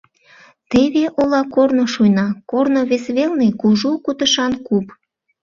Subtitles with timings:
[0.69, 4.85] Теве ола корно шуйна, корно вес велне кужу кутышан куп.